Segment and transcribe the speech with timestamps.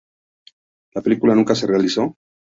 [0.95, 2.15] La película nunca se realizó.